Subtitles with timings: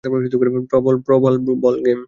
[0.03, 1.99] প্রাণ বাবল গাম।